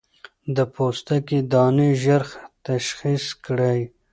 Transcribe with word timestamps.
د 0.55 0.57
پوستکي 0.73 1.39
دانې 1.51 1.89
ژر 2.03 2.23
تشخيص 2.67 3.25
کړئ. 3.45 3.79